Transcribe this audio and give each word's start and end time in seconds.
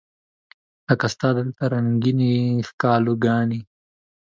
لکه 0.87 1.05
ستا 1.13 1.29
دلته 1.37 1.63
رنګینې 1.73 2.35
ښکالو 2.67 3.13
ګانې 3.25 3.59